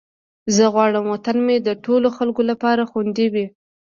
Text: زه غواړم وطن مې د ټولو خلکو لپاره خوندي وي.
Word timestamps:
زه 0.55 0.63
غواړم 0.73 1.05
وطن 1.13 1.37
مې 1.45 1.57
د 1.67 1.69
ټولو 1.85 2.07
خلکو 2.17 2.41
لپاره 2.51 2.81
خوندي 2.91 3.27
وي. 3.33 3.45